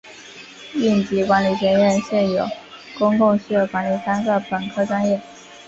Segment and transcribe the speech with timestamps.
[0.73, 2.43] 应急管理学院现有
[2.97, 5.21] 公共事业管理三个本科专业。